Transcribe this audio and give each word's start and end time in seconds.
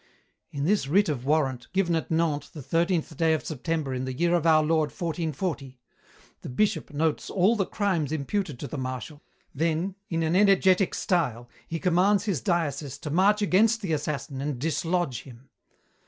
"In 0.49 0.63
this 0.63 0.87
writ 0.87 1.09
of 1.09 1.25
warrant, 1.25 1.67
given 1.73 1.95
at 1.95 2.09
Nantes 2.09 2.49
the 2.49 2.61
13th 2.63 3.15
day 3.17 3.33
of 3.33 3.45
September 3.45 3.93
in 3.93 4.05
the 4.05 4.13
year 4.13 4.33
of 4.33 4.47
Our 4.47 4.63
Lord 4.63 4.89
1440, 4.89 5.77
the 6.41 6.49
Bishop 6.49 6.91
notes 6.91 7.29
all 7.29 7.55
the 7.55 7.67
crimes 7.67 8.11
imputed 8.11 8.57
to 8.61 8.67
the 8.67 8.79
Marshal, 8.79 9.21
then, 9.53 9.93
in 10.09 10.23
an 10.23 10.35
energetic 10.35 10.95
style, 10.95 11.47
he 11.67 11.77
commands 11.77 12.23
his 12.25 12.41
diocese 12.41 12.97
to 12.97 13.11
march 13.11 13.43
against 13.43 13.81
the 13.81 13.93
assassin 13.93 14.41
and 14.41 14.57
dislodge 14.57 15.21
him. 15.21 15.49